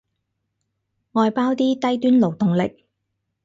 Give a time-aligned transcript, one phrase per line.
[1.11, 2.85] 外包啲低端勞動力